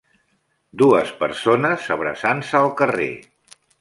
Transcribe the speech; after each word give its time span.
Dues 0.81 1.11
persones 1.19 1.85
abraçant-se 1.97 2.59
al 2.61 2.73
carrer. 2.81 3.11